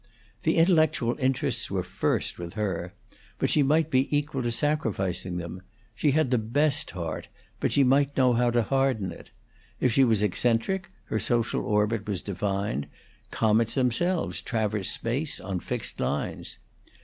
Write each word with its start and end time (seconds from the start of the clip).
The 0.41 0.57
intellectual 0.57 1.15
interests 1.19 1.69
were 1.69 1.83
first 1.83 2.39
with 2.39 2.55
her, 2.55 2.95
but 3.37 3.51
she 3.51 3.61
might 3.61 3.91
be 3.91 4.17
equal 4.17 4.41
to 4.41 4.49
sacrificing 4.49 5.37
them; 5.37 5.61
she 5.93 6.09
had 6.09 6.31
the 6.31 6.39
best 6.39 6.89
heart, 6.89 7.27
but 7.59 7.71
she 7.71 7.83
might 7.83 8.17
know 8.17 8.33
how 8.33 8.49
to 8.49 8.63
harden 8.63 9.11
it; 9.11 9.29
if 9.79 9.91
she 9.93 10.03
was 10.03 10.23
eccentric, 10.23 10.89
her 11.03 11.19
social 11.19 11.61
orbit 11.61 12.07
was 12.07 12.23
defined; 12.23 12.87
comets 13.29 13.75
themselves 13.75 14.41
traverse 14.41 14.89
space 14.89 15.39
on 15.39 15.59
fixed 15.59 15.99
lines. 15.99 16.57